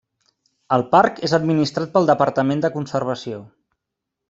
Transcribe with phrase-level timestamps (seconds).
[0.77, 3.45] El parc és administrat pel Departament de Conservació.